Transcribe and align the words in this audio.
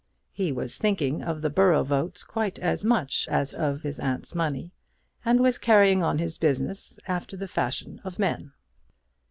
He 0.31 0.51
was 0.51 0.79
thinking 0.79 1.21
of 1.21 1.41
the 1.43 1.51
borough 1.51 1.83
votes 1.83 2.23
quite 2.23 2.57
as 2.57 2.83
much 2.83 3.27
as 3.27 3.53
of 3.53 3.83
his 3.83 3.99
aunt's 3.99 4.33
money, 4.33 4.71
and 5.23 5.39
was 5.39 5.59
carrying 5.59 6.01
on 6.01 6.17
his 6.17 6.39
business 6.39 6.99
after 7.07 7.37
the 7.37 7.47
fashion 7.47 8.01
of 8.03 8.17
men. 8.17 8.51